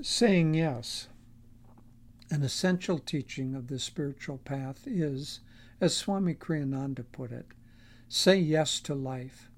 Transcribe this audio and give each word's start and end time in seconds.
Saying 0.00 0.54
yes. 0.54 1.08
An 2.30 2.44
essential 2.44 3.00
teaching 3.00 3.56
of 3.56 3.66
the 3.66 3.80
spiritual 3.80 4.38
path 4.38 4.86
is, 4.86 5.40
as 5.80 5.96
Swami 5.96 6.34
Kriyananda 6.34 7.04
put 7.10 7.32
it, 7.32 7.46
say 8.06 8.36
yes 8.38 8.78
to 8.80 8.94
life. 8.94 9.50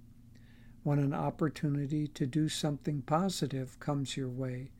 When 0.82 0.98
an 0.98 1.12
opportunity 1.12 2.08
to 2.08 2.26
do 2.26 2.48
something 2.48 3.02
positive 3.02 3.78
comes 3.80 4.16
your 4.16 4.30
way, 4.30 4.70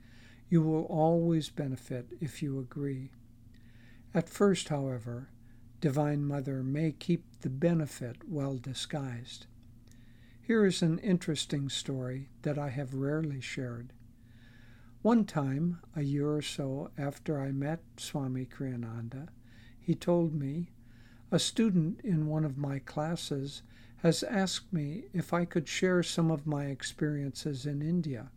you 0.49 0.63
will 0.63 0.85
always 0.85 1.51
benefit 1.51 2.09
if 2.23 2.43
you 2.43 2.59
agree. 2.59 3.11
At 4.15 4.31
first, 4.31 4.71
however, 4.71 5.29
Divine 5.83 6.25
Mother 6.25 6.63
may 6.63 6.93
keep 6.93 7.41
the 7.43 7.51
benefit 7.51 8.27
well 8.27 8.57
disguised. 8.57 9.45
Here 10.41 10.65
is 10.65 10.81
an 10.81 10.99
interesting 11.01 11.69
story 11.69 12.31
that 12.43 12.59
I 12.59 12.71
have 12.71 12.95
rarely 12.95 13.43
shared. 13.43 13.93
One 15.03 15.25
time, 15.25 15.79
a 15.97 16.03
year 16.03 16.31
or 16.31 16.43
so 16.43 16.91
after 16.99 17.41
I 17.41 17.53
met 17.53 17.81
Swami 17.97 18.45
Kriyananda, 18.45 19.29
he 19.79 19.95
told 19.95 20.35
me, 20.35 20.73
a 21.31 21.39
student 21.39 22.03
in 22.05 22.27
one 22.27 22.45
of 22.45 22.59
my 22.59 22.81
classes 22.81 23.63
has 24.03 24.23
asked 24.25 24.71
me 24.75 25.05
if 25.15 25.33
I 25.33 25.47
could 25.47 25.67
share 25.67 26.03
some 26.03 26.31
of 26.31 26.47
my 26.47 26.67
experiences 26.67 27.65
in 27.65 27.81
India 27.81 28.31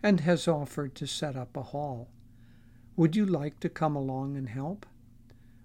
and 0.00 0.20
has 0.20 0.46
offered 0.46 0.94
to 0.94 1.06
set 1.08 1.34
up 1.36 1.56
a 1.56 1.62
hall. 1.62 2.08
Would 2.94 3.16
you 3.16 3.26
like 3.26 3.58
to 3.60 3.68
come 3.68 3.96
along 3.96 4.36
and 4.36 4.48
help? 4.48 4.86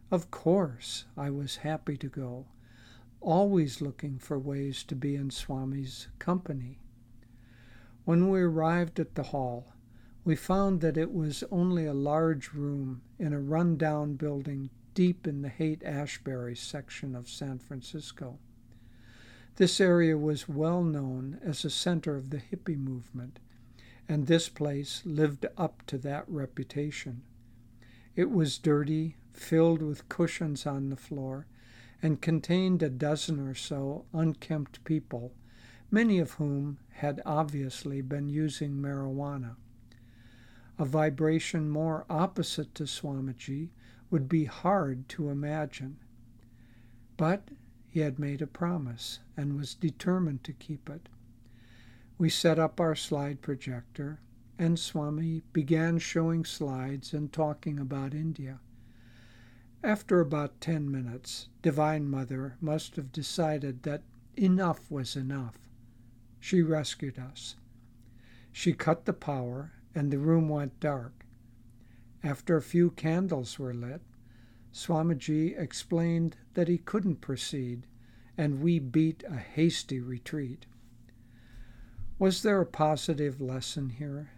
Of 0.09 0.31
course, 0.31 1.05
I 1.15 1.29
was 1.29 1.57
happy 1.57 1.95
to 1.97 2.07
go, 2.07 2.47
always 3.21 3.81
looking 3.81 4.17
for 4.17 4.39
ways 4.39 4.83
to 4.85 4.95
be 4.95 5.15
in 5.15 5.29
Swami's 5.29 6.07
company. 6.17 6.79
When 8.03 8.29
we 8.29 8.41
arrived 8.41 8.99
at 8.99 9.13
the 9.13 9.23
hall, 9.23 9.73
we 10.25 10.35
found 10.35 10.79
that 10.81 10.97
it 10.97 11.13
was 11.13 11.43
only 11.51 11.85
a 11.85 11.93
large 11.93 12.53
room 12.53 13.01
in 13.19 13.33
a 13.33 13.39
run-down 13.39 14.13
building 14.13 14.69
deep 14.93 15.27
in 15.27 15.41
the 15.41 15.49
Haight 15.49 15.83
Ashbury 15.83 16.55
section 16.55 17.15
of 17.15 17.27
San 17.27 17.59
Francisco. 17.59 18.37
This 19.55 19.81
area 19.81 20.17
was 20.17 20.47
well 20.47 20.83
known 20.83 21.39
as 21.43 21.65
a 21.65 21.69
center 21.69 22.15
of 22.15 22.29
the 22.29 22.37
hippie 22.37 22.77
movement, 22.77 23.39
and 24.07 24.27
this 24.27 24.49
place 24.49 25.01
lived 25.05 25.45
up 25.57 25.85
to 25.87 25.97
that 25.99 26.23
reputation. 26.27 27.23
It 28.15 28.31
was 28.31 28.57
dirty, 28.57 29.17
filled 29.33 29.81
with 29.81 30.09
cushions 30.09 30.65
on 30.65 30.89
the 30.89 30.95
floor, 30.95 31.47
and 32.01 32.21
contained 32.21 32.81
a 32.81 32.89
dozen 32.89 33.39
or 33.39 33.55
so 33.55 34.05
unkempt 34.13 34.83
people, 34.83 35.33
many 35.91 36.19
of 36.19 36.33
whom 36.33 36.77
had 36.89 37.21
obviously 37.25 38.01
been 38.01 38.29
using 38.29 38.73
marijuana. 38.73 39.55
A 40.79 40.85
vibration 40.85 41.69
more 41.69 42.05
opposite 42.09 42.73
to 42.75 42.83
Swamiji 42.83 43.69
would 44.09 44.27
be 44.27 44.45
hard 44.45 45.07
to 45.09 45.29
imagine. 45.29 45.97
But 47.15 47.49
he 47.87 47.99
had 47.99 48.17
made 48.17 48.41
a 48.41 48.47
promise 48.47 49.19
and 49.37 49.55
was 49.55 49.75
determined 49.75 50.43
to 50.45 50.53
keep 50.53 50.89
it. 50.89 51.09
We 52.17 52.29
set 52.29 52.57
up 52.57 52.79
our 52.79 52.95
slide 52.95 53.41
projector, 53.41 54.19
and 54.57 54.79
Swami 54.79 55.43
began 55.53 55.99
showing 55.99 56.45
slides 56.45 57.13
and 57.13 57.31
talking 57.31 57.79
about 57.79 58.13
India. 58.13 58.59
After 59.83 60.21
about 60.21 60.61
ten 60.61 60.89
minutes, 60.91 61.49
Divine 61.61 62.07
Mother 62.07 62.57
must 62.61 62.95
have 62.95 63.11
decided 63.11 63.83
that 63.83 64.03
enough 64.35 64.89
was 64.89 65.15
enough. 65.15 65.59
She 66.39 66.61
rescued 66.61 67.19
us. 67.19 67.55
She 68.51 68.73
cut 68.73 69.05
the 69.05 69.13
power 69.13 69.73
and 69.95 70.11
the 70.11 70.17
room 70.17 70.49
went 70.49 70.79
dark. 70.79 71.25
After 72.23 72.55
a 72.55 72.61
few 72.61 72.91
candles 72.91 73.59
were 73.59 73.73
lit, 73.73 74.01
Swamiji 74.71 75.57
explained 75.57 76.37
that 76.53 76.67
he 76.67 76.77
couldn't 76.77 77.21
proceed, 77.21 77.85
and 78.37 78.61
we 78.61 78.79
beat 78.79 79.23
a 79.29 79.37
hasty 79.37 79.99
retreat. 79.99 80.65
Was 82.17 82.41
there 82.41 82.61
a 82.61 82.65
positive 82.65 83.41
lesson 83.41 83.89
here? 83.89 84.31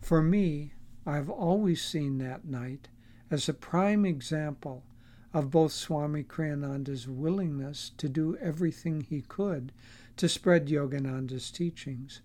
For 0.00 0.22
me, 0.22 0.72
I 1.06 1.16
have 1.16 1.30
always 1.30 1.82
seen 1.82 2.18
that 2.18 2.44
night 2.44 2.88
as 3.30 3.48
a 3.48 3.54
prime 3.54 4.04
example 4.04 4.84
of 5.32 5.50
both 5.50 5.72
Swami 5.72 6.22
Kriyananda's 6.22 7.08
willingness 7.08 7.90
to 7.96 8.08
do 8.08 8.36
everything 8.36 9.00
he 9.00 9.22
could 9.22 9.72
to 10.16 10.28
spread 10.28 10.68
Yogananda's 10.68 11.50
teachings, 11.50 12.20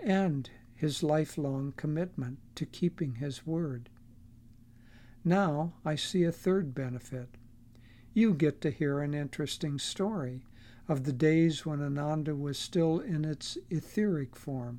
and 0.00 0.50
his 0.78 1.02
lifelong 1.02 1.74
commitment 1.76 2.38
to 2.54 2.64
keeping 2.64 3.16
his 3.16 3.44
word. 3.44 3.90
Now 5.24 5.72
I 5.84 5.96
see 5.96 6.22
a 6.22 6.30
third 6.30 6.72
benefit. 6.72 7.30
You 8.14 8.32
get 8.32 8.60
to 8.60 8.70
hear 8.70 9.00
an 9.00 9.12
interesting 9.12 9.80
story 9.80 10.44
of 10.86 11.02
the 11.02 11.12
days 11.12 11.66
when 11.66 11.82
Ananda 11.82 12.36
was 12.36 12.60
still 12.60 13.00
in 13.00 13.24
its 13.24 13.58
etheric 13.70 14.36
form 14.36 14.78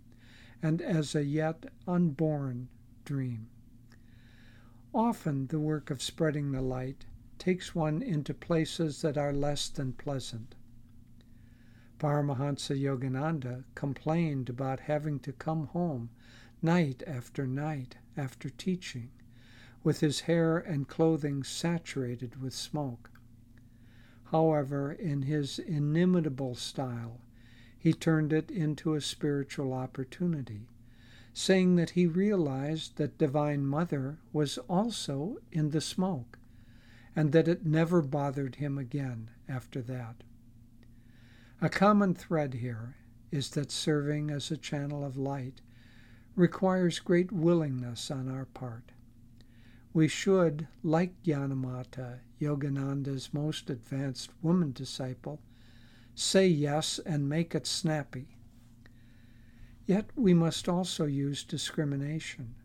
and 0.63 0.81
as 0.81 1.15
a 1.15 1.25
yet 1.25 1.65
unborn 1.85 2.69
dream. 3.03 3.49
Often 4.93 5.47
the 5.47 5.59
work 5.59 5.91
of 5.91 6.01
spreading 6.01 6.53
the 6.53 6.61
light 6.61 7.05
takes 7.37 7.75
one 7.75 8.01
into 8.01 8.33
places 8.33 9.01
that 9.01 9.17
are 9.17 9.33
less 9.33 9.67
than 9.67 9.91
pleasant. 9.91 10.55
Paramahansa 11.99 12.81
Yogananda 12.81 13.65
complained 13.75 14.49
about 14.49 14.79
having 14.79 15.19
to 15.19 15.33
come 15.33 15.67
home 15.67 16.09
night 16.61 17.03
after 17.05 17.45
night 17.45 17.97
after 18.15 18.49
teaching, 18.49 19.09
with 19.83 19.99
his 19.99 20.21
hair 20.21 20.57
and 20.57 20.87
clothing 20.87 21.43
saturated 21.43 22.41
with 22.41 22.53
smoke. 22.53 23.11
However, 24.31 24.91
in 24.91 25.23
his 25.23 25.59
inimitable 25.59 26.55
style, 26.55 27.21
he 27.77 27.93
turned 27.93 28.31
it 28.31 28.49
into 28.49 28.93
a 28.93 29.01
spiritual 29.01 29.73
opportunity, 29.73 30.67
saying 31.33 31.75
that 31.77 31.91
he 31.91 32.05
realized 32.07 32.97
that 32.97 33.17
Divine 33.17 33.65
Mother 33.65 34.19
was 34.33 34.57
also 34.69 35.37
in 35.51 35.71
the 35.71 35.81
smoke, 35.81 36.37
and 37.15 37.31
that 37.31 37.47
it 37.47 37.65
never 37.65 38.01
bothered 38.01 38.55
him 38.55 38.77
again 38.77 39.31
after 39.47 39.81
that. 39.81 40.23
A 41.61 41.67
common 41.67 42.13
thread 42.13 42.53
here 42.53 42.95
is 43.31 43.49
that 43.49 43.69
serving 43.69 44.31
as 44.31 44.49
a 44.49 44.55
channel 44.55 45.03
of 45.03 45.17
light 45.17 45.59
requires 46.37 46.99
great 46.99 47.33
willingness 47.33 48.09
on 48.09 48.29
our 48.29 48.45
part. 48.45 48.93
We 49.91 50.07
should, 50.07 50.69
like 50.83 51.21
Gyanamata, 51.21 52.19
Yogananda's 52.39 53.33
most 53.33 53.69
advanced 53.69 54.29
woman 54.41 54.71
disciple, 54.71 55.41
say 56.15 56.47
yes 56.47 56.97
and 57.05 57.27
make 57.27 57.53
it 57.53 57.67
snappy. 57.67 58.37
Yet 59.85 60.11
we 60.15 60.33
must 60.33 60.69
also 60.69 61.03
use 61.03 61.43
discrimination. 61.43 62.55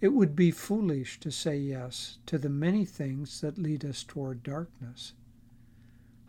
It 0.00 0.08
would 0.08 0.34
be 0.34 0.50
foolish 0.50 1.20
to 1.20 1.30
say 1.30 1.56
yes 1.58 2.18
to 2.26 2.38
the 2.38 2.48
many 2.48 2.84
things 2.84 3.40
that 3.40 3.56
lead 3.56 3.84
us 3.84 4.02
toward 4.02 4.42
darkness. 4.42 5.12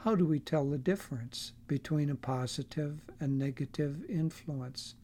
How 0.03 0.15
do 0.15 0.25
we 0.25 0.39
tell 0.39 0.69
the 0.69 0.77
difference 0.77 1.51
between 1.67 2.09
a 2.09 2.15
positive 2.15 3.01
and 3.19 3.37
negative 3.37 4.09
influence? 4.09 4.95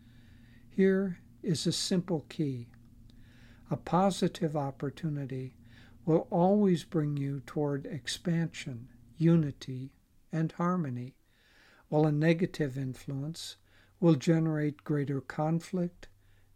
Here 0.70 1.20
is 1.44 1.68
a 1.68 1.74
simple 1.74 2.26
key. 2.30 2.68
A 3.70 3.76
positive 3.76 4.56
opportunity 4.56 5.58
will 6.06 6.28
always 6.30 6.86
bring 6.86 7.18
you 7.18 7.42
toward 7.46 7.86
expansion, 7.86 8.88
unity, 9.18 9.92
and 10.32 10.54
harmony, 10.54 11.16
while 11.90 12.06
a 12.06 12.12
negative 12.14 12.78
influence 12.78 13.58
will 14.00 14.16
generate 14.16 14.86
greater 14.86 15.20
conflict, 15.20 16.08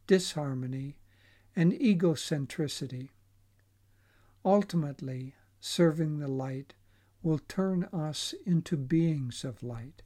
disharmony, 0.07 0.95
and 1.57 1.73
egocentricity. 1.73 3.09
Ultimately, 4.45 5.35
serving 5.59 6.19
the 6.19 6.29
light 6.29 6.75
will 7.21 7.39
turn 7.47 7.83
us 7.91 8.33
into 8.45 8.77
beings 8.77 9.43
of 9.43 9.61
light. 9.61 10.01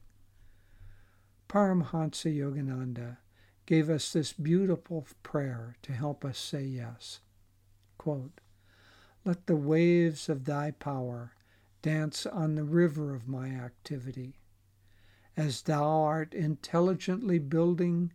Paramhansa 1.48 2.36
Yogananda 2.36 3.18
gave 3.66 3.88
us 3.88 4.12
this 4.12 4.32
beautiful 4.32 5.06
prayer 5.22 5.76
to 5.82 5.92
help 5.92 6.24
us 6.24 6.38
say 6.38 6.62
yes. 6.62 7.20
Quote, 7.98 8.40
Let 9.24 9.46
the 9.46 9.56
waves 9.56 10.28
of 10.28 10.44
thy 10.44 10.72
power 10.72 11.32
dance 11.82 12.26
on 12.26 12.54
the 12.54 12.64
river 12.64 13.14
of 13.14 13.28
my 13.28 13.50
activity. 13.50 14.40
As 15.36 15.62
thou 15.62 15.84
art 15.84 16.34
intelligently 16.34 17.38
building, 17.38 18.12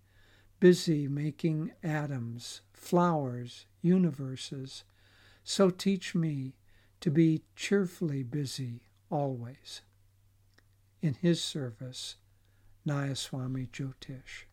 busy 0.59 1.07
making 1.07 1.71
atoms, 1.81 2.61
flowers, 2.73 3.65
universes, 3.81 4.83
so 5.43 5.69
teach 5.69 6.13
me 6.13 6.55
to 6.99 7.09
be 7.09 7.43
cheerfully 7.55 8.23
busy 8.23 8.81
always. 9.09 9.81
In 11.01 11.15
his 11.15 11.41
service, 11.41 12.15
Nayaswami 12.87 13.69
Jyotish. 13.69 14.45